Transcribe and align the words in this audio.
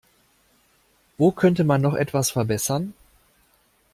Wo 1.19 1.31
könnte 1.31 1.63
man 1.63 1.81
noch 1.81 1.93
etwas 1.93 2.31
verbessern? 2.31 2.95